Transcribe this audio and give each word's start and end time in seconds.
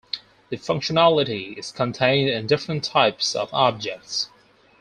The 0.49 0.57
functionality 0.57 1.55
is 1.59 1.71
contained 1.71 2.27
in 2.27 2.47
different 2.47 2.83
types 2.83 3.35
of 3.35 3.53
objects. 3.53 4.29